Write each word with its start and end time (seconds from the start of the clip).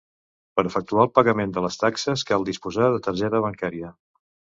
Per 0.59 0.63
efectuar 0.69 1.03
el 1.07 1.11
pagament 1.17 1.53
de 1.57 1.63
les 1.65 1.77
taxes 1.81 2.23
cal 2.29 2.47
disposar 2.47 2.87
de 2.95 3.03
targeta 3.09 3.43
bancària. 3.45 3.93